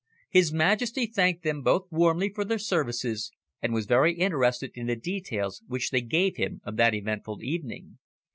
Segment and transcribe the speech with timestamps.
[0.31, 4.95] His Majesty thanked them both warmly for their services, and was very interested in the
[4.95, 7.99] details which they gave him of that eventful evening.